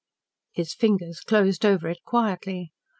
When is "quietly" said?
2.03-2.71